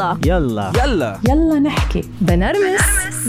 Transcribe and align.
يلا. 0.00 0.16
يلا. 0.26 0.72
يلا. 0.84 1.18
يلا 1.28 1.58
نحكي. 1.58 2.02
بنرمس. 2.20 2.80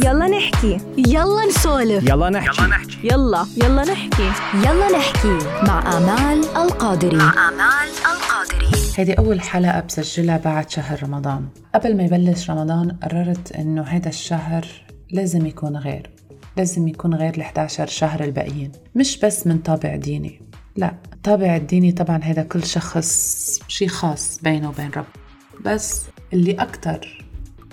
يلا 0.06 0.28
نحكي. 0.28 0.78
يلا 0.98 1.46
نسولف. 1.46 2.04
يلا 2.10 2.30
نحكي. 2.30 2.62
يلا 3.04 3.46
يلا. 3.58 3.84
نحكي. 3.84 4.32
يلا 4.56 4.98
نحكي. 4.98 5.38
مع 5.68 5.98
آمال 5.98 6.46
القادري. 6.58 7.18
مع 7.18 7.50
آمال 7.50 7.90
القادري. 8.12 8.68
هيدي 8.96 9.14
أول 9.14 9.42
حلقة 9.42 9.80
بسجلها 9.80 10.38
بعد 10.38 10.70
شهر 10.70 11.04
رمضان. 11.04 11.48
قبل 11.76 11.98
ما 11.98 12.04
يبلش 12.04 12.50
رمضان 12.50 12.92
قررت 12.92 13.52
إنه 13.52 13.82
هيدا 13.84 14.10
الشهر 14.10 14.66
لازم 15.12 15.46
يكون 15.46 15.78
غير. 15.78 16.10
لازم 16.58 16.88
يكون 16.88 17.16
غير 17.16 17.34
ال 17.36 17.42
11 17.42 17.88
شهر 17.88 18.24
الباقيين. 18.24 18.72
مش 18.96 19.20
بس 19.20 19.48
من 19.48 19.58
طابع 19.58 19.96
ديني. 19.96 20.42
لا 20.76 20.94
الطابع 21.14 21.56
الديني 21.56 21.92
طبعا 21.92 22.20
هيدا 22.24 22.44
كل 22.44 22.64
شخص 22.66 23.60
شي 23.68 23.88
خاص 23.88 24.40
بينه 24.44 24.70
وبين 24.70 24.92
رب. 24.98 25.06
بس 25.66 26.02
اللي 26.34 26.54
أكتر 26.54 27.26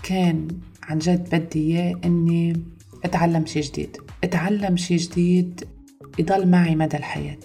كان 0.02 0.48
عن 0.82 0.98
جد 0.98 1.35
بدي 1.35 1.58
إياه 1.58 1.94
إني 2.04 2.62
أتعلم 3.04 3.46
شي 3.46 3.61
جديد. 3.61 3.96
أتعلم 4.25 4.76
شي 4.76 4.96
جديد 4.96 5.64
يضل 6.18 6.48
معي 6.48 6.76
مدى 6.76 6.96
الحياة. 6.96 7.39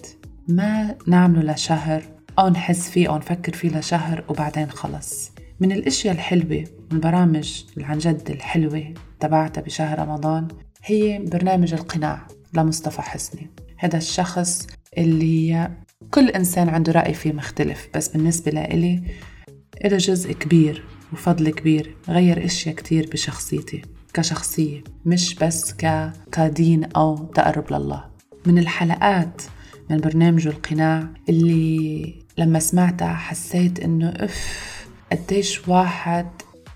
ما 0.48 0.96
نعمله 1.06 1.52
لشهر 1.52 2.02
أو 2.38 2.48
نحس 2.48 2.90
فيه 2.90 3.08
أو 3.08 3.16
نفكر 3.16 3.52
فيه 3.52 3.78
لشهر 3.78 4.24
وبعدين 4.28 4.70
خلص. 4.70 5.30
من 5.60 5.72
الأشياء 5.72 6.14
الحلوة 6.14 6.64
والبرامج 6.90 7.62
اللي 7.76 7.86
عن 7.86 7.98
جد 7.98 8.30
الحلوة 8.30 8.94
تبعتها 9.20 9.60
بشهر 9.60 9.98
رمضان 9.98 10.48
هي 10.84 11.18
برنامج 11.18 11.74
القناع 11.74 12.26
لمصطفى 12.54 13.02
حسني. 13.02 13.50
هذا 13.76 13.98
الشخص 13.98 14.66
اللي 14.98 15.70
كل 16.10 16.28
إنسان 16.28 16.68
عنده 16.68 16.92
رأي 16.92 17.14
فيه 17.14 17.32
مختلف 17.32 17.88
بس 17.94 18.08
بالنسبة 18.08 18.50
لإلي 18.50 19.02
إله 19.84 19.96
جزء 19.96 20.32
كبير 20.32 20.84
وفضل 21.14 21.50
كبير 21.50 21.96
غير 22.08 22.44
إشياء 22.44 22.74
كتير 22.74 23.08
بشخصيتي 23.12 23.82
كشخصية 24.14 24.84
مش 25.06 25.34
بس. 25.34 25.74
كدين 26.32 26.84
أو 26.84 27.16
تقرب 27.16 27.72
لله 27.72 28.04
من 28.46 28.58
الحلقات 28.58 29.42
من 29.90 29.96
برنامج 29.96 30.46
القناع 30.46 31.08
اللي 31.28 32.14
لما 32.38 32.58
سمعتها 32.58 33.14
حسيت 33.14 33.80
إنه 33.80 34.08
أف 34.08 34.86
قديش 35.12 35.68
واحد 35.68 36.26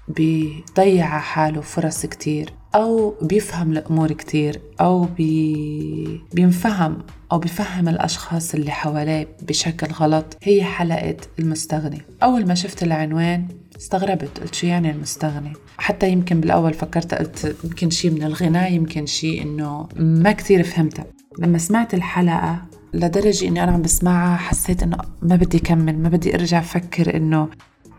بيضيع 0.09 1.19
حاله 1.19 1.61
فرص 1.61 2.07
كتير 2.07 2.53
أو 2.75 3.15
بيفهم 3.23 3.73
الأمور 3.73 4.13
كتير 4.13 4.61
أو 4.81 5.05
بي... 5.05 6.21
بينفهم 6.33 6.99
أو 7.33 7.39
بيفهم 7.39 7.89
الأشخاص 7.89 8.55
اللي 8.55 8.71
حواليه 8.71 9.29
بشكل 9.43 9.87
غلط 9.87 10.37
هي 10.43 10.65
حلقة 10.65 11.17
المستغني. 11.39 12.03
أول 12.23 12.47
ما 12.47 12.55
شفت 12.55 12.83
العنوان 12.83 13.49
استغربت 13.77 14.41
قلت 14.41 14.55
شو 14.55 14.67
يعني 14.67 14.91
المستغني؟ 14.91 15.53
حتى 15.79 16.11
يمكن 16.11 16.41
بالأول 16.41 16.75
فكرت 16.75 17.15
قلت 17.15 17.57
يمكن 17.65 17.91
شيء 17.91 18.11
من 18.11 18.23
الغناء 18.23 18.73
يمكن 18.73 19.07
شيء 19.07 19.43
إنه 19.43 19.89
ما 19.97 20.33
كتير 20.33 20.63
فهمتها 20.63 21.05
لما 21.39 21.59
سمعت 21.59 21.95
الحلقة 21.95 22.63
لدرجة 22.95 23.49
إني 23.49 23.65
أنا 23.65 23.73
عم 23.73 23.83
بسمعها 23.83 24.37
حسيت 24.37 24.83
إنه 24.83 24.97
ما 25.23 25.37
بدي 25.37 25.59
كمل 25.59 25.99
ما 25.99 26.09
بدي 26.09 26.35
أرجع 26.35 26.59
أفكر 26.59 27.17
إنه 27.17 27.49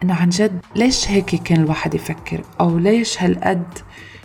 إنه 0.03 0.13
عن 0.13 0.29
جد 0.29 0.59
ليش 0.75 1.09
هيك 1.09 1.35
كان 1.35 1.61
الواحد 1.61 1.93
يفكر؟ 1.93 2.41
أو 2.59 2.77
ليش 2.77 3.23
هالقد 3.23 3.63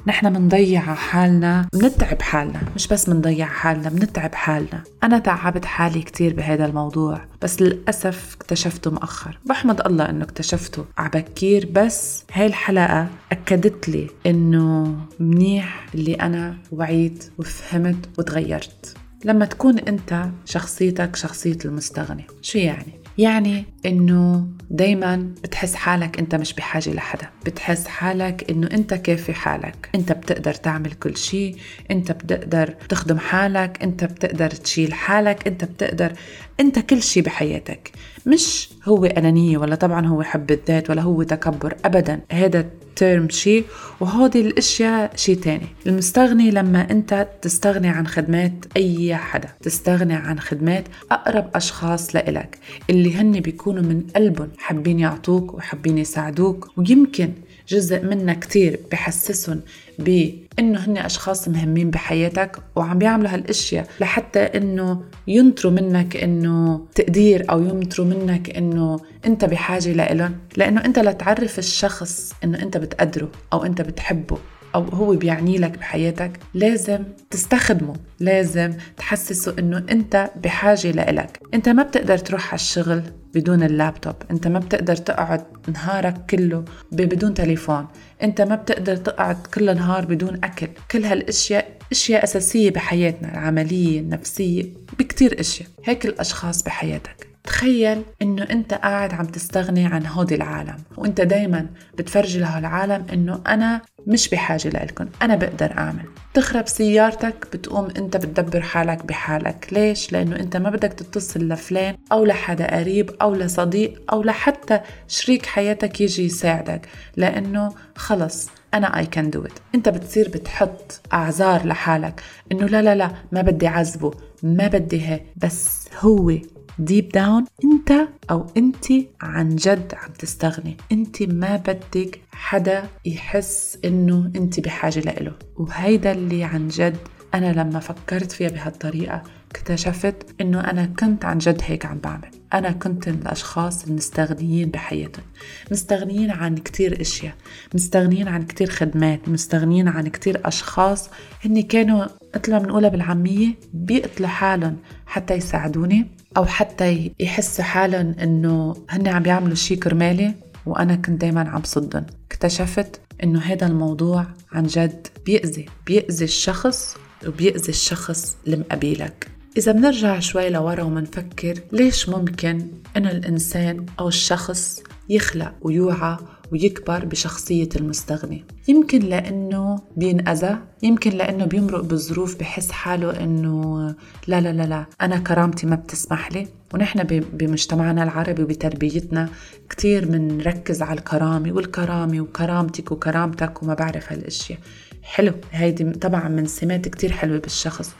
نحن 0.06 0.33
منضيع 0.33 0.80
حالنا؟ 0.80 1.69
منتعب 1.75 2.22
حالنا. 2.22 2.61
مش 2.77 2.89
بس 2.89 3.08
منضيع 3.08 3.47
حالنا 3.47 3.91
منتعب 3.91 4.34
حالنا. 4.34 4.83
أنا 5.05 5.19
تعبت 5.19 5.64
حالي 5.64 6.02
كتير 6.02 6.34
بهذا 6.34 6.67
الموضوع 6.67 7.20
بس 7.42 7.62
للأسف 7.62 8.34
اكتشفته 8.34 8.91
مؤخر 8.91 9.39
بحمد 9.47 9.86
الله 9.86 10.11
أنه 10.11 10.25
اكتشفته. 10.25 10.84
عبكير 10.98 11.69
بس 11.72 12.25
هاي 12.33 12.47
الحلقة 12.47 13.08
أكدت 13.33 13.89
لي 13.89 14.11
أنه 14.27 14.97
منيح 15.20 15.86
اللي 15.95 16.14
أنا 16.14 16.56
وعيت 16.72 17.33
وفهمت 17.39 18.08
وتغيرت. 18.19 18.97
لما 19.25 19.45
تكون 19.45 19.79
أنت 19.79 20.27
شخصيتك 20.45 21.17
شخصية 21.17 21.58
المستغني 21.64 22.27
شو 22.42 22.58
يعني؟ 22.58 23.04
يعني 23.19 23.64
إنه 23.86 24.47
دايما 24.70 25.17
بتحس 25.42 25.75
حالك 25.75 26.19
أنت 26.19 26.35
مش 26.35 26.52
بحاجة 26.52 26.91
لحدا. 26.91 27.29
بتحس 27.47 27.86
حالك 27.86 28.51
إنه 28.51 28.69
أنت 28.73 28.95
كافي 28.95 29.35
حالك. 29.35 29.91
أنت 29.95 30.13
بتقدر 30.13 30.55
تعمل 30.55 30.92
كل 30.92 31.17
شيء. 31.17 31.57
أنت 31.91 32.13
بتقدر 32.13 32.75
تخدم 32.89 33.19
حالك. 33.19 33.83
أنت 33.83 34.05
بتقدر 34.05 34.51
تشيل 34.51 34.95
حالك. 34.95 35.47
أنت 35.47 35.64
بتقدر 35.64 36.13
أنت 36.61 36.79
كل 36.79 37.02
شيء 37.02 37.23
بحياتك. 37.23 37.92
مش 38.27 38.68
هو 38.85 39.05
أنانية 39.05 39.58
ولا 39.58 39.74
طبعا 39.74 40.07
هو 40.07 40.23
حب 40.23 40.51
الذات 40.51 40.90
ولا 40.90 41.02
هو 41.02 41.23
تكبر 41.23 41.77
ابدا. 41.85 42.20
هذا 42.33 42.67
تيرم 42.96 43.29
شيء 43.29 43.64
وهودي 44.01 44.40
الأشياء 44.40 45.17
شيء 45.17 45.36
تاني. 45.36 45.67
المستغني 45.86 46.51
لما 46.51 46.90
أنت 46.90 47.29
تستغني 47.42 47.89
عن 47.89 48.07
خدمات 48.07 48.52
أي 48.77 49.17
حدا 49.17 49.48
تستغني 49.63 50.14
عن 50.14 50.40
خدمات 50.40 50.84
أقرب 51.11 51.51
أشخاص 51.55 52.14
لإلك 52.17 52.58
اللي 52.90 53.17
هن 53.17 53.40
بيكونوا 53.40 53.83
من 53.83 54.02
قلبهم 54.17 54.48
حابين 54.58 54.98
يعطوك 54.98 55.55
وحابين 55.55 55.98
يساعدوك. 55.98 56.70
ويمكن 56.77 57.33
جزء 57.69 58.05
منا 58.05 58.35
كتير 58.35 58.80
بحسسهم 58.92 59.61
بإنه 59.98 60.79
هن 60.86 60.97
أشخاص 60.97 61.48
مهمين 61.48 61.91
بحياتك 61.91 62.57
وعم 62.77 62.98
بيعملوا 62.98 63.30
هالأشياء 63.30 63.86
لحتى 64.01 64.41
إنه 64.41 65.02
ينطروا 65.27 65.73
منك 65.73 66.17
إنه 66.17 66.86
تقدير 66.95 67.51
أو 67.51 67.63
ينطروا 67.63 68.07
منك 68.07 68.57
إنه 68.57 69.01
أنت 69.27 69.45
بحاجة 69.45 69.92
لإلهم. 69.92 70.36
لأنه 70.57 70.85
أنت 70.85 70.98
لتعرف 70.98 71.58
الشخص 71.58 72.33
إنه 72.45 72.63
أنت 72.63 72.77
بتقدره 72.77 73.29
أو 73.52 73.64
أنت 73.64 73.83
بتحبه. 73.83 74.39
أو 74.74 74.83
هو 74.83 75.17
بيعني 75.17 75.58
لك 75.58 75.79
بحياتك 75.79 76.33
لازم 76.55 77.05
تستخدمه 77.30 77.95
لازم 78.20 78.73
تحسسه 78.96 79.55
أنه 79.58 79.79
أنت 79.90 80.30
بحاجة 80.36 80.90
لإلك. 80.90 81.40
أنت 81.55 81.68
ما 81.68 81.83
بتقدر 81.83 82.18
تروح 82.18 82.46
على 82.48 82.55
الشغل 82.55 83.02
بدون 83.34 83.63
اللابتوب 83.63 84.14
أنت 84.30 84.48
ما 84.48 84.58
بتقدر 84.58 84.96
تقعد 84.96 85.45
نهارك 85.68 86.27
كله 86.30 86.64
بدون 86.92 87.34
تليفون 87.34 87.86
أنت 88.23 88.40
ما 88.40 88.55
بتقدر 88.55 88.96
تقعد 88.96 89.46
كل 89.55 89.74
نهار 89.77 90.05
بدون 90.05 90.34
أكل. 90.45 90.68
كل 90.90 91.05
هالأشياء 91.05 91.79
أشياء 91.92 92.24
أساسية 92.24 92.70
بحياتنا 92.70 93.33
العملية 93.33 94.01
النفسية 94.01 94.64
بكتير 94.98 95.40
أشياء. 95.40 95.68
هيك 95.84 96.07
الأشخاص 96.07 96.63
بحياتك. 96.63 97.33
تخيل 97.45 98.03
إنه 98.23 98.43
أنت 98.43 98.75
قاعد 98.75 99.15
عم 99.15 99.27
تستغني 99.27 99.87
عن 99.87 100.07
هودي 100.07 100.35
العالم 100.35 100.77
وأنت 100.97 101.21
دايما 101.21 101.67
بتفرجي 101.99 102.41
له 102.41 102.59
العالم 102.59 103.07
إنه 103.13 103.41
أنا 103.47 103.83
مش 104.07 104.29
بحاجة 104.29 104.69
لإلكم 104.69 105.09
أنا 105.23 105.37
بقدر 105.37 105.79
أعمل. 105.79 106.05
تخرب 106.35 106.69
سيارتك 106.69 107.47
بتقوم 107.53 107.89
أنت 107.99 108.17
بتدبر 108.17 108.61
حالك 108.61 109.05
بحالك. 109.07 109.69
ليش؟ 109.73 110.13
لأنه 110.13 110.37
أنت 110.37 110.57
ما 110.57 110.71
بدك 110.71 110.93
تتصل 110.93 111.49
لفلان 111.49 111.97
أو 112.13 112.25
لحدا 112.25 112.79
قريب 112.79 113.11
أو 113.23 113.35
لصديق 113.35 114.03
أو 114.13 114.23
لحتى 114.23 114.81
شريك 115.09 115.47
حياتك 115.47 116.01
يجي 116.01 116.25
يساعدك 116.25 116.89
لأنه 117.17 117.73
خلص 117.97 118.49
أنا 118.75 119.03
I 119.03 119.17
can 119.17 119.37
do 119.37 119.49
it. 119.49 119.53
أنت 119.75 119.89
بتصير 119.89 120.29
بتحط 120.29 121.01
أعذار 121.13 121.67
لحالك 121.67 122.23
إنه 122.53 122.67
لا 122.67 122.83
لا 122.83 122.95
لا 122.95 123.11
ما 123.33 123.43
بدي 123.43 123.67
عذبه 123.67 124.11
ما 124.43 124.67
بدي 124.67 125.09
هي 125.09 125.21
بس 125.37 125.89
هو 126.01 126.33
ديب 126.79 127.08
داون 127.08 127.45
أنت 127.64 128.08
أو 128.31 128.46
انت 128.56 128.87
عن 129.20 129.56
جد 129.56 129.94
عم 129.94 130.12
تستغني. 130.12 130.76
انت 130.93 131.23
ما 131.23 131.56
بدك 131.56 132.20
حدا 132.32 132.88
يحس 133.05 133.79
إنه 133.85 134.31
انت 134.37 134.61
بحاجة 134.61 135.00
لإله. 135.00 135.32
وهيدا 135.56 136.12
اللي 136.12 136.44
عن 136.44 136.69
جد 136.69 136.96
أنا 137.34 137.52
لما 137.52 137.81
فكرت 137.81 138.32
فيها 138.32 138.49
بهالطريقة 138.49 139.23
اكتشفت 139.55 140.15
إنه 140.41 140.61
أنا 140.61 140.87
كنت 140.87 141.25
عن 141.25 141.38
جد 141.38 141.61
هيك 141.65 141.87
عم 141.87 141.99
بعمل. 141.99 142.31
أنا 142.55 142.70
كنت 142.70 143.09
من 143.09 143.19
الأشخاص 143.23 143.85
المستغنيين 143.85 144.69
بحياتهم. 144.70 145.25
مستغنيين 145.70 146.31
عن 146.31 146.56
كتير 146.56 147.00
إشياء. 147.00 147.35
مستغنيين 147.75 148.28
عن 148.28 148.43
كتير 148.43 148.70
خدمات. 148.70 149.28
مستغنيين 149.28 149.88
عن 149.88 150.08
كتير 150.08 150.40
أشخاص 150.44 151.11
هني 151.44 151.62
كانوا 151.62 152.06
مثل 152.37 152.52
ما 152.52 152.58
بنقولها 152.58 152.88
بالعامية 152.88 153.55
بيقتلوا 153.73 154.28
حالهم 154.28 154.76
حتى 155.06 155.34
يساعدوني 155.34 156.06
أو 156.37 156.44
حتى 156.44 157.12
يحسوا 157.20 157.64
حالهم 157.64 158.14
إنه 158.23 158.76
هن 158.90 159.08
عم 159.08 159.23
بيعملوا 159.23 159.55
شيء 159.55 159.78
كرمالي 159.78 160.34
وأنا 160.67 160.94
كنت 160.96 161.20
دايما 161.20 161.49
عم 161.49 161.62
صدن 161.64 162.05
اكتشفت 162.31 163.00
إنه 163.23 163.40
هذا 163.40 163.67
الموضوع 163.67 164.26
عن 164.52 164.62
جد 164.62 165.06
بيأذي. 165.26 165.67
بيأذي 165.87 166.25
الشخص 166.25 166.96
وبيأذي 167.26 167.69
الشخص 167.69 168.37
المقابلك 168.46 169.33
إذا 169.56 169.72
بنرجع 169.72 170.18
شوي 170.18 170.50
لورا 170.50 170.82
ومنفكر 170.82 171.54
ليش 171.72 172.08
ممكن 172.08 172.66
إنه 172.96 173.10
الإنسان 173.10 173.86
أو 174.00 174.08
الشخص 174.08 174.82
يخلق 175.08 175.52
ويوعى 175.62 176.16
ويكبر 176.52 177.04
بشخصية 177.04 177.68
المستغني؟ 177.76 178.44
يمكن 178.68 178.98
لأنه 178.98 179.78
بينأذى 179.96 180.58
يمكن 180.82 181.10
لأنه 181.10 181.44
بيمرق 181.44 181.80
بظروف 181.80 182.38
بحس 182.38 182.70
حاله 182.70 183.24
أنه 183.24 183.86
لا 184.26 184.40
لا 184.40 184.52
لا 184.52 184.62
لا 184.62 184.84
أنا 185.00 185.18
كرامتي 185.18 185.66
ما 185.66 185.76
بتسمح 185.76 186.32
لي. 186.32 186.48
ونحن 186.74 187.02
بمجتمعنا 187.32 188.02
العربي 188.02 188.42
وبتربيتنا 188.42 189.28
كتير 189.70 190.04
بنركز 190.04 190.82
على 190.82 190.98
الكرامة 190.98 191.52
والكرامة 191.52 192.20
وكرامتك 192.20 192.92
وكرامتك 192.92 193.62
وما 193.62 193.74
بعرف 193.74 194.12
هالأشياء. 194.12 194.58
حلو 195.02 195.32
هيدي 195.52 195.90
طبعا 195.90 196.28
من 196.28 196.46
سمات 196.46 196.88
كتير 196.88 197.12
حلوة 197.12 197.38
بالشخص. 197.38 197.94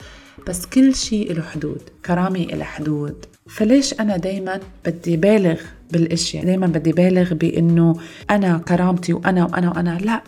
بس 0.47 0.65
كل 0.65 0.95
شيء 0.95 1.33
له 1.33 1.41
حدود 1.41 1.81
كرامة 2.05 2.39
إلى 2.39 2.63
حدود. 2.63 3.25
فليش 3.47 3.93
أنا 3.93 4.17
دايما 4.17 4.59
بدي 4.85 5.17
بالغ 5.17 5.61
بالأشياء؟ 5.91 6.45
دايما 6.45 6.67
بدي 6.67 6.91
بالغ 6.91 7.33
بإنه 7.33 7.95
أنا 8.29 8.57
كرامتي 8.57 9.13
وأنا 9.13 9.45
وأنا 9.45 9.69
وأنا. 9.69 9.97
لا 9.97 10.23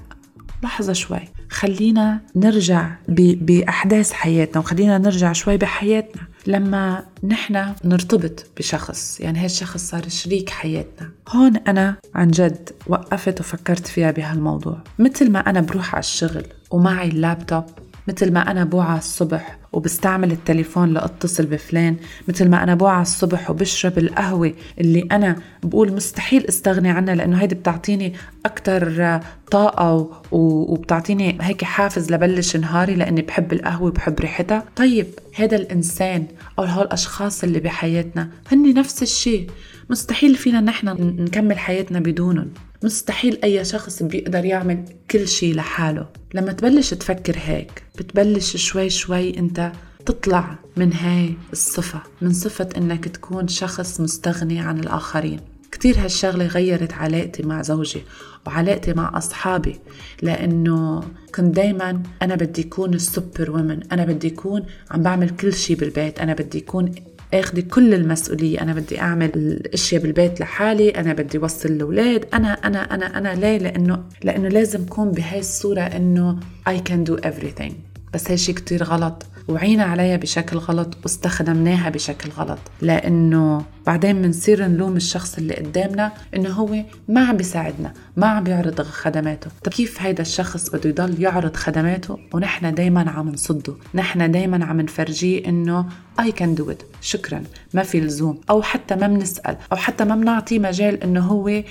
لحظة 0.64 0.94
شوي. 0.94 1.19
خلينا 1.50 2.22
نرجع 2.36 2.92
بأحداث 3.08 4.12
حياتنا 4.12 4.60
وخلينا 4.60 4.98
نرجع 4.98 5.34
شوي 5.34 5.58
بحياتنا. 5.58 6.22
لما 6.48 7.06
نحن 7.24 7.74
نرتبط 7.86 8.46
بشخص 8.58 9.20
يعني 9.20 9.40
هالشخص 9.40 9.90
صار 9.90 10.10
شريك 10.10 10.50
حياتنا. 10.50 11.12
هون 11.30 11.56
أنا 11.56 11.96
عن 12.16 12.28
جد 12.28 12.70
وقفت 12.88 13.40
وفكرت 13.40 13.88
فيها 13.88 14.12
بهالموضوع. 14.12 14.84
مثل 15.00 15.31
ما 15.31 15.40
أنا 15.40 15.62
بروح 15.62 15.96
على 15.96 16.00
الشغل 16.00 16.44
ومعي 16.72 17.08
اللابتوب 17.08 17.63
مثل 18.07 18.33
ما 18.33 18.51
أنا 18.51 18.63
بوعى 18.63 18.98
الصبح 18.98 19.57
وبستعمل 19.74 20.31
التليفون 20.31 20.94
لأتصل 20.94 21.45
بفلان 21.45 21.95
مثل 22.27 22.50
ما 22.50 22.63
أنا 22.63 22.75
بوعى 22.75 23.01
الصبح 23.01 23.50
وبشرب 23.50 23.98
القهوة 23.98 24.54
اللي 24.80 25.07
أنا 25.12 25.36
بقول 25.63 25.94
مستحيل 25.94 26.45
استغني 26.45 26.89
عنها 26.89 27.15
لأنه 27.15 27.42
هيدي 27.42 27.56
بتعطيني 27.56 28.13
أكتر 28.45 29.19
طاقة 29.51 30.21
وبتعطيني 30.31 31.38
هيك 31.42 31.63
حافز 31.63 32.12
لبلش 32.12 32.56
نهاري 32.56 32.95
لأني 32.95 33.21
بحب 33.21 33.54
القهوة 33.54 33.88
وبحب 33.88 34.19
ريحتها. 34.19 34.63
طيب 34.75 35.07
هذا 35.36 35.56
الإنسان 35.56 36.25
أو 36.60 36.63
هالأشخاص 36.63 37.44
اللي 37.44 37.60
بحياتنا 37.60 38.30
هن 38.51 38.74
نفس 38.74 39.03
الشيء 39.03 39.48
مستحيل 39.89 40.36
فينا 40.36 40.62
نحن 40.62 40.88
نكمل 41.19 41.57
حياتنا 41.57 42.00
بدونهم. 42.00 42.50
مستحيل 42.83 43.39
أي 43.44 43.65
شخص 43.65 44.03
بيقدر 44.03 44.45
يعمل 44.45 44.85
كل 45.12 45.27
شيء 45.27 45.56
لحاله. 45.56 46.07
لما 46.33 46.53
تبلش 46.53 46.94
تفكر 46.94 47.38
هيك 47.45 47.83
بتبلش 47.97 48.57
شوي 48.57 48.89
شوي 48.89 49.38
أنت 49.38 49.71
تطلع 50.06 50.56
من 50.77 50.94
هاي 50.94 51.33
الصفة 51.53 52.01
من 52.21 52.33
صفة 52.33 52.69
أنك 52.77 53.07
تكون 53.07 53.47
شخص 53.47 54.01
مستغني 54.01 54.59
عن 54.59 54.79
الآخرين. 54.79 55.39
كتير 55.71 56.00
هالشغلة 56.00 56.45
غيرت 56.45 56.94
علاقتي 56.94 57.44
مع 57.44 57.62
زوجي 57.62 58.01
وعلاقتي 58.47 58.94
مع 58.94 59.18
أصحابي 59.18 59.79
لأنه 60.21 61.03
كنت 61.35 61.56
دايما 61.56 62.03
أنا 62.21 62.35
بدي 62.35 62.62
أكون 62.62 62.94
السوبر 62.94 63.51
وومن 63.51 63.79
أنا 63.91 64.06
بدي 64.06 64.27
أكون 64.27 64.65
عم 64.91 65.01
بعمل 65.01 65.29
كل 65.29 65.53
شيء 65.53 65.77
بالبيت 65.77 66.19
أنا 66.19 66.33
بدي 66.33 66.59
أكون 66.59 66.95
اخذي 67.33 67.62
كل 67.62 67.94
المسؤولية. 67.94 68.62
أنا 68.62 68.74
بدي 68.74 69.01
أعمل 69.01 69.31
الأشياء 69.35 70.01
بالبيت 70.01 70.39
لحالي 70.39 70.89
أنا 70.89 71.13
بدي 71.13 71.38
وصل 71.38 71.69
الأولاد. 71.69 72.25
أنا 72.33 72.53
أنا 72.53 72.94
أنا 72.94 73.18
أنا 73.18 73.35
ليه؟ 73.35 73.57
لأنه 73.57 74.03
لأنه 74.24 74.47
لازم 74.47 74.83
أكون 74.83 75.12
بهاي 75.12 75.39
الصورة 75.39 75.81
إنه 75.81 76.39
I 76.69 76.74
can 76.89 77.09
do 77.12 77.21
everything. 77.21 77.71
بس 78.13 78.31
هالشي 78.31 78.53
كتير 78.53 78.83
غلط. 78.83 79.25
وعينا 79.47 79.83
عليها 79.83 80.18
بشكل 80.18 80.57
غلط 80.57 80.97
واستخدمناها 81.03 81.89
بشكل 81.89 82.29
غلط. 82.29 82.59
لأنه 82.81 83.65
بعدين 83.88 84.22
بنصير 84.22 84.66
نلوم 84.68 84.95
الشخص 84.95 85.38
اللي 85.38 85.54
قدامنا 85.54 86.12
إنه 86.36 86.50
هو 86.50 86.84
ما 87.07 87.28
عم 87.28 87.38
بيساعدنا 87.38 87.94
ما 88.18 88.28
عم 88.28 88.44
بيعرض 88.44 88.81
خدماته. 88.81 89.51
طب 89.63 89.72
كيف 89.72 90.01
هيدا 90.01 90.22
الشخص 90.22 90.69
بده 90.69 90.89
يضل 90.89 91.22
يعرض 91.22 91.56
خدماته 91.56 92.19
ونحن 92.34 92.74
دايما 92.74 93.10
عم 93.12 93.30
نصده؟ 93.30 93.74
نحن 93.94 94.31
دايما 94.31 94.66
عم 94.66 94.81
نفرجيه 94.81 95.45
إنه 95.45 95.86
I 96.22 96.25
can 96.25 96.62
do 96.62 96.63
it 96.72 96.84
شكرا 97.01 97.44
ما 97.74 97.84
في 97.84 98.00
لزوم. 98.00 98.42
أو 98.50 98.62
حتى 98.62 98.95
ما 98.95 99.07
بنسال 99.07 99.57
أو 99.72 99.78
حتى 99.78 100.06
ما 100.06 100.16
بنعطيه 100.16 100.60
مجال 100.60 101.04
إنه 101.04 101.22
هو 101.22 101.63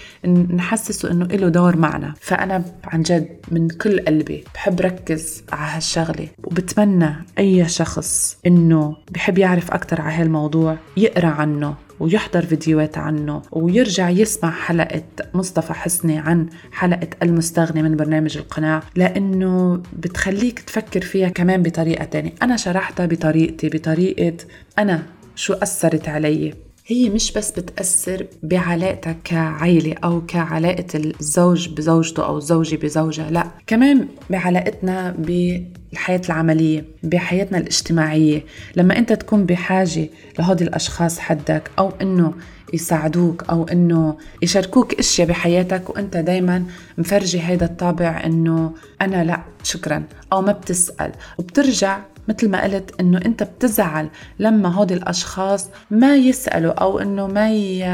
نحسسه 0.50 1.10
إنه 1.10 1.24
له 1.24 1.48
دور 1.48 1.76
معنا. 1.76 2.14
فأنا 2.20 2.64
عن 2.84 3.02
جد 3.02 3.28
من 3.50 3.68
كل 3.68 4.00
قلبي 4.00 4.44
بحب 4.54 4.80
ركز 4.80 5.42
على 5.52 5.76
هالشغلة 5.76 6.28
وبتمنى 6.44 7.14
أي 7.38 7.68
شخص 7.68 8.38
إنه 8.46 8.96
بحب 9.10 9.38
يعرف 9.38 9.70
أكثر 9.70 10.00
على 10.00 10.14
هالموضوع 10.14 10.76
يقرأ 10.96 11.28
عنه. 11.28 11.85
ويحضر 12.00 12.46
فيديوهات 12.46 12.98
عنه 12.98 13.42
ويرجع 13.52 14.10
يسمع 14.10 14.50
حلقة 14.50 15.02
مصطفى 15.34 15.72
حسني 15.72 16.18
عن 16.18 16.46
حلقة 16.72 17.08
المستغني 17.22 17.82
من 17.82 17.96
برنامج 17.96 18.36
القناع 18.36 18.82
لأنه 18.96 19.82
بتخليك 19.92 20.60
تفكر 20.60 21.00
فيها 21.00 21.28
كمان 21.28 21.62
بطريقة 21.62 22.04
تانية. 22.04 22.32
أنا 22.42 22.56
شرحتها 22.56 23.06
بطريقتي 23.06 23.68
بطريقة 23.68 24.36
أنا 24.78 25.02
شو 25.36 25.52
أثرت 25.52 26.08
علي. 26.08 26.65
هي 26.88 27.08
مش 27.08 27.32
بس 27.32 27.50
بتأثر 27.50 28.26
بعلاقتك 28.42 29.16
كعائلة 29.24 29.94
أو 30.04 30.26
كعلاقة 30.26 30.86
الزوج 30.94 31.68
بزوجته 31.68 32.26
أو 32.26 32.38
الزوجة 32.38 32.76
بزوجها 32.76 33.30
لا. 33.30 33.46
كمان 33.66 34.08
بعلاقتنا 34.30 35.10
بالحياة 35.18 36.20
العملية 36.28 36.84
بحياتنا 37.02 37.58
الاجتماعية. 37.58 38.42
لما 38.76 38.98
أنت 38.98 39.12
تكون 39.12 39.46
بحاجة 39.46 40.08
لهودي 40.38 40.64
الأشخاص 40.64 41.18
حدك 41.18 41.70
أو 41.78 41.92
أنه 42.02 42.34
يساعدوك 42.74 43.44
أو 43.50 43.64
أنه 43.64 44.16
يشاركوك 44.42 44.94
أشياء 44.94 45.28
بحياتك 45.28 45.90
وأنت 45.90 46.16
دايما 46.16 46.64
مفرجي 46.98 47.40
هيدا 47.40 47.66
الطابع 47.66 48.22
أنه 48.24 48.72
أنا 49.00 49.24
لا 49.24 49.42
شكرا. 49.62 50.02
أو 50.32 50.42
ما 50.42 50.52
بتسأل. 50.52 51.12
وبترجع 51.38 52.00
مثل 52.28 52.50
ما 52.50 52.64
قلت 52.64 53.00
إنه 53.00 53.18
أنت 53.26 53.42
بتزعل 53.42 54.08
لما 54.38 54.68
هودي 54.68 54.94
الأشخاص 54.94 55.68
ما 55.90 56.16
يسألوا 56.16 56.72
أو 56.72 56.98
إنه 56.98 57.26
ما 57.26 57.50
ي... 57.50 57.84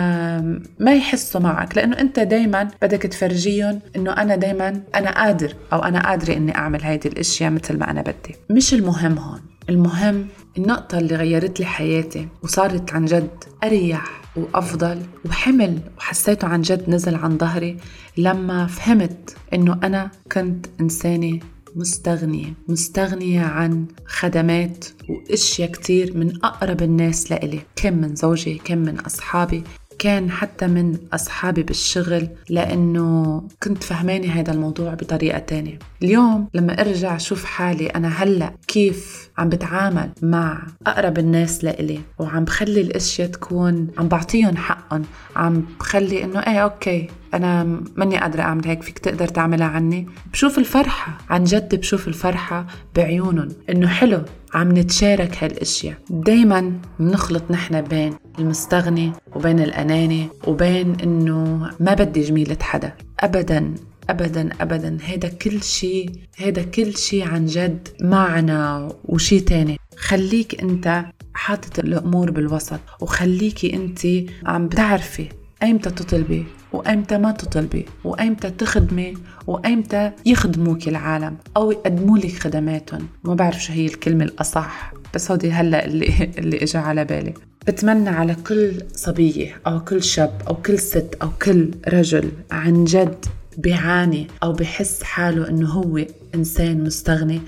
ما 0.79 0.94
يحسوا 0.94 1.40
معك 1.40 1.76
لأنه 1.76 1.99
أنت 1.99 2.20
دائما 2.20 2.69
بدك 2.82 3.02
تفرجيهم 3.02 3.81
إنه 3.96 4.12
أنا 4.12 4.37
دائما 4.37 4.81
أنا 4.94 5.11
قادر 5.11 5.55
أو 5.73 5.79
أنا 5.79 6.08
قادرة 6.08 6.37
إني 6.37 6.55
أعمل 6.56 6.82
هيدي 6.82 7.08
الأشياء 7.08 7.50
مثل 7.50 7.79
ما 7.79 7.90
أنا 7.90 8.00
بدي. 8.00 8.37
مش 8.50 8.75
المهم 8.75 9.19
هون 9.19 9.40
المهم 9.69 10.26
النقطة 10.58 10.99
اللي 10.99 11.14
غيرت 11.17 11.61
لي 11.61 11.67
حياتي 11.67 12.29
وصارت 12.43 12.93
عن 12.93 13.05
جد 13.05 13.44
أريح 13.64 14.23
وأفضل 14.37 15.02
وحمل 15.25 15.79
وحسيته 15.99 16.49
عن 16.49 16.62
جد 16.62 16.90
نزل 16.90 17.14
عن 17.14 17.38
ظهري 17.38 17.76
لما 18.17 18.67
فهمت 18.67 19.37
إنه 19.55 19.79
أنا 19.84 20.11
كنت 20.32 20.67
إنسانة 20.81 21.40
مستغنية 21.76 22.54
مستغنية 22.69 23.40
عن 23.40 23.86
خدمات 24.06 24.84
وأشياء 25.08 25.70
كتير 25.70 26.16
من 26.16 26.44
أقرب 26.44 26.82
الناس 26.82 27.30
لإلي. 27.30 27.60
كم 27.76 27.94
من 27.94 28.14
زوجي 28.14 28.60
كم 28.64 28.78
من 28.78 29.00
أصحابي. 29.00 29.64
كان 29.98 30.30
حتى 30.30 30.66
من 30.66 30.98
أصحابي 31.12 31.62
بالشغل 31.62 32.28
لأنه 32.48 33.42
كنت 33.62 33.84
فهماني 33.84 34.28
هذا 34.28 34.52
الموضوع 34.52 34.94
بطريقة 34.94 35.38
تانية. 35.38 35.79
اليوم 36.02 36.48
لما 36.55 36.81
أرجع 36.81 37.17
أشوف 37.17 37.44
حالي 37.44 37.86
أنا 37.86 38.08
هلأ 38.08 38.52
كيف 38.67 39.31
عم 39.38 39.48
بتعامل 39.48 40.10
مع 40.22 40.67
أقرب 40.86 41.19
الناس 41.19 41.64
لإلي؟ 41.64 42.00
وعم 42.19 42.44
بخلي 42.44 42.81
الأشياء 42.81 43.29
تكون 43.29 43.88
عم 43.98 44.08
بعطيهم 44.08 44.56
حقهم. 44.56 45.02
عم 45.36 45.64
بخلي 45.81 46.24
إنه 46.24 46.41
إيه 46.41 46.58
أوكي. 46.58 47.08
أنا 47.34 47.81
ماني 47.96 48.19
قادرة 48.19 48.43
أعمل 48.43 48.67
هيك 48.67 48.82
فيك 48.82 48.98
تقدر 48.98 49.29
تعملها 49.29 49.67
عني. 49.67 50.06
بشوف 50.32 50.58
الفرحة 50.58 51.19
عن 51.31 51.44
جد 51.44 51.74
بشوف 51.74 52.08
الفرحة 52.08 52.67
بعيونهم 52.96 53.48
إنه 53.70 53.89
حلو 53.89 54.22
عم 54.55 54.79
نتشارك 54.79 55.44
هالأشياء. 55.44 55.94
دايما 56.10 56.72
بنخلط 56.98 57.43
نحن 57.51 57.81
بين 57.81 58.15
المستغني 58.39 59.12
وبين 59.34 59.60
الأناني 59.60 60.29
وبين 60.46 60.96
إنه 61.03 61.70
ما 61.81 61.94
بدي 61.94 62.20
جميلة 62.20 62.58
حدا. 62.60 62.93
ابدا 63.20 63.74
ابدا 64.10 64.48
ابدا. 64.60 64.98
هيدا 65.03 65.29
كل 65.29 65.62
شيء 65.62 66.10
هيدا 66.36 66.62
كل 66.62 66.96
شيء 66.96 67.29
عن 67.29 67.46
جد 67.46 67.89
معنى 68.01 68.89
وشي 69.05 69.41
تاني. 69.41 69.79
خليك 69.96 70.62
أنت 70.62 71.05
حاطط 71.34 71.79
الأمور 71.79 72.31
بالوسط 72.31 72.81
وخليكي 73.01 73.74
أنت 73.74 74.01
عم 74.46 74.69
بتعرفي 74.69 75.29
ايمتى 75.62 75.90
تطلبي؟ 75.90 76.46
وايمتى 76.72 77.19
ما 77.19 77.32
تطلبي؟ 77.32 77.86
وايمتى 78.04 78.50
تخدمي؟ 78.50 79.14
وايمتى 79.46 80.12
يخدموك 80.26 80.88
العالم؟ 80.88 81.36
أو 81.56 81.70
يقدموا 81.70 82.19
لك 82.19 82.32
خدماتهم؟ 82.32 83.08
ما 83.24 83.34
بعرف 83.34 83.64
شو 83.64 83.72
هي 83.72 83.86
الكلمة 83.86 84.24
الأصح 84.24 84.92
بس 85.14 85.31
هودي 85.31 85.52
هلا 85.52 85.84
اللي 85.84 86.12
اللي 86.38 86.62
اجى 86.62 86.78
على 86.78 87.04
بالي. 87.04 87.34
بتمنى 87.66 88.08
على 88.08 88.34
كل 88.34 88.72
صبية 88.94 89.60
أو 89.66 89.81
كل 89.81 90.02
شاب 90.02 90.42
أو 90.48 90.54
كل 90.54 90.78
ست 90.78 91.14
أو 91.22 91.28
كل 91.42 91.70
رجل 91.88 92.31
عن 92.50 92.84
جد 92.84 93.24
بيعاني 93.58 94.26
أو 94.42 94.52
بحس 94.52 95.02
حاله 95.02 95.48
إنه 95.48 95.69
هو 95.69 96.04
إنسان 96.34 96.84
مستغني 96.84 97.40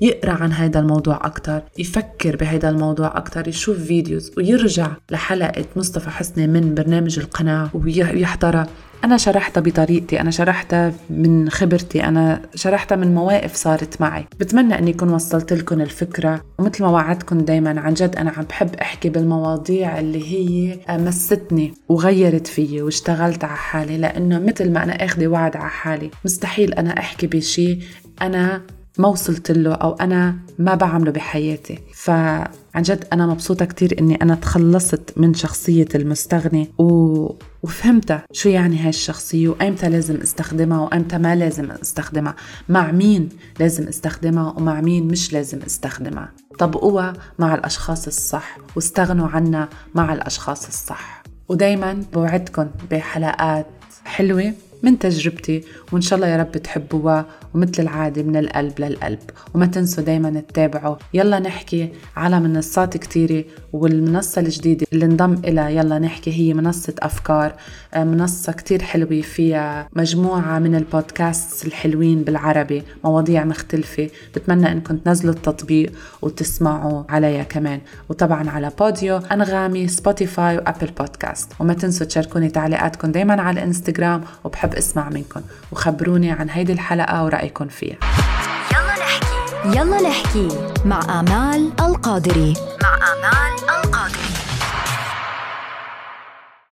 يقرأ 0.00 0.32
عن 0.32 0.52
هذا 0.52 0.80
الموضوع 0.80 1.16
أكثر 1.16 1.62
يفكر 1.78 2.36
بهذا 2.36 2.68
الموضوع 2.68 3.18
أكثر 3.18 3.48
يشوف 3.48 3.78
فيديوز 3.78 4.32
ويرجع 4.36 4.90
لحلقة 5.10 5.64
مصطفى 5.76 6.10
حسني 6.10 6.46
من 6.46 6.74
برنامج 6.74 7.18
القناة 7.18 7.70
ويحضرها 7.74 8.66
أنا 9.04 9.16
شرحتها 9.16 9.60
بطريقتي 9.60 10.20
أنا 10.20 10.30
شرحتها 10.30 10.92
من 11.10 11.50
خبرتي 11.50 12.04
أنا 12.04 12.42
شرحتها 12.54 12.96
من 12.96 13.14
مواقف 13.14 13.54
صارت 13.54 14.00
معي. 14.00 14.26
بتمنى 14.40 14.78
أني 14.78 14.90
أكون 14.90 15.08
وصلت 15.08 15.52
لكم 15.52 15.80
الفكرة. 15.80 16.44
ومثل 16.58 16.84
ما 16.84 16.90
وعدتكم 16.90 17.38
دايما 17.38 17.80
عن 17.80 17.94
جد 17.94 18.16
أنا 18.16 18.30
عم 18.30 18.44
بحب 18.44 18.74
أحكي 18.74 19.08
بالمواضيع 19.08 19.98
اللي 19.98 20.32
هي 20.32 20.78
مستني 20.88 21.74
وغيرت 21.88 22.46
فيي 22.46 22.82
واشتغلت 22.82 23.44
على 23.44 23.56
حالي 23.56 23.98
لأنه 23.98 24.38
مثل 24.38 24.72
ما 24.72 24.84
أنا 24.84 25.04
أخذي 25.04 25.26
وعد 25.26 25.56
على 25.56 25.70
حالي 25.70 26.10
مستحيل 26.24 26.74
أنا 26.74 26.98
أحكي 26.98 27.26
بشي 27.26 27.78
أنا 28.22 28.62
ما 28.98 29.08
وصلت 29.08 29.50
له 29.50 29.74
أو 29.74 29.92
أنا 29.92 30.36
ما 30.58 30.74
بعمله 30.74 31.10
بحياتي. 31.10 31.78
فعن 31.94 32.48
جد 32.82 33.04
أنا 33.12 33.26
مبسوطة 33.26 33.64
كتير 33.64 33.98
إني 33.98 34.14
أنا 34.22 34.34
تخلصت 34.34 35.12
من 35.16 35.34
شخصية 35.34 35.88
المستغني 35.94 36.70
و... 36.78 36.84
وفهمتها 37.62 38.24
شو 38.32 38.48
يعني 38.48 38.78
هاي 38.78 38.88
الشخصية 38.88 39.48
وأيمتى 39.48 39.88
لازم 39.88 40.16
أستخدمها 40.16 40.80
وأيمتى 40.80 41.18
ما 41.18 41.36
لازم 41.36 41.70
أستخدمها. 41.70 42.34
مع 42.68 42.92
مين 42.92 43.28
لازم 43.60 43.88
أستخدمها 43.88 44.54
ومع 44.56 44.80
مين 44.80 45.08
مش 45.08 45.32
لازم 45.32 45.58
أستخدمها. 45.66 46.32
طبقوها 46.58 47.12
مع 47.38 47.54
الأشخاص 47.54 48.06
الصح 48.06 48.58
واستغنوا 48.76 49.28
عنها 49.28 49.68
مع 49.94 50.12
الأشخاص 50.12 50.66
الصح. 50.66 51.22
ودايما 51.48 52.02
بوعدكم 52.12 52.66
بحلقات 52.90 53.66
حلوة. 54.04 54.52
من 54.82 54.98
تجربتي 54.98 55.64
وإن 55.92 56.00
شاء 56.00 56.16
الله 56.16 56.28
يا 56.28 56.36
رب 56.36 56.52
تحبوها 56.52 57.26
ومثل 57.54 57.82
العادة 57.82 58.22
من 58.22 58.36
القلب 58.36 58.80
للقلب. 58.80 59.18
وما 59.54 59.66
تنسوا 59.66 60.04
دايما 60.04 60.40
تتابعوا. 60.40 60.96
يلا 61.14 61.38
نحكي 61.38 61.88
على 62.16 62.40
منصات 62.40 62.96
كتيرة 62.96 63.44
والمنصة 63.72 64.40
الجديدة 64.40 64.86
اللي 64.92 65.04
انضم 65.04 65.34
إلى 65.44 65.76
يلا 65.76 65.98
نحكي 65.98 66.32
هي 66.32 66.54
منصة 66.54 66.94
أفكار. 66.98 67.54
آه، 67.94 68.04
منصة 68.04 68.52
كتير 68.52 68.82
حلوة 68.82 69.20
فيها 69.20 69.88
مجموعة 69.96 70.58
من 70.58 70.74
البودكاست 70.74 71.66
الحلوين 71.66 72.22
بالعربي 72.22 72.82
مواضيع 73.04 73.44
مختلفة. 73.44 74.10
بتمنى 74.34 74.72
إنكم 74.72 74.96
تنزلوا 74.96 75.34
التطبيق 75.34 75.92
وتسمعوا 76.22 77.04
عليها 77.08 77.42
كمان. 77.42 77.80
وطبعا 78.08 78.50
على 78.50 78.70
Podeo 78.78 79.16
أنغامي 79.16 79.88
Spotify 79.88 80.56
و 80.56 80.62
Apple 80.62 80.90
Podcast. 80.98 81.52
وما 81.60 81.74
تنسوا 81.74 82.06
تشاركوني 82.06 82.48
تعليقاتكم 82.48 83.12
دايما 83.12 83.42
على 83.42 83.60
الانستغرام 83.60 84.20
وبحب 84.44 84.69
أسمع 84.74 85.08
منكم 85.08 85.40
وخبروني 85.72 86.32
عن 86.32 86.50
هيدي 86.50 86.72
الحلقة 86.72 87.24
ورأيكم 87.24 87.68
فيها. 87.68 87.96
يلا 88.72 88.94
نحكي. 88.98 89.78
يلا 89.78 90.08
نحكي 90.08 90.48
مع 90.84 91.20
آمال 91.20 91.72
القادري. 91.80 92.54
مع 92.82 92.94
آمال 92.94 93.49